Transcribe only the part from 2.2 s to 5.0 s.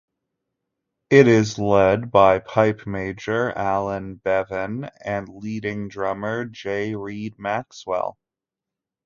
pipe major Alan Bevan